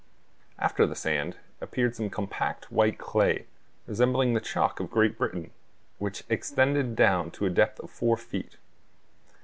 After 0.57 0.87
the 0.87 0.95
sand 0.95 1.37
appeared 1.61 1.95
some 1.95 2.09
compact 2.09 2.71
white 2.71 2.97
clay, 2.97 3.45
resembling 3.85 4.33
the 4.33 4.39
chalk 4.39 4.79
of 4.79 4.89
Great 4.89 5.15
Britain, 5.15 5.51
which 5.99 6.23
extended 6.27 6.95
down 6.95 7.29
to 7.29 7.45
a 7.45 7.51
depth 7.51 7.79
of 7.81 7.91
four 7.91 8.17
feet. 8.17 8.57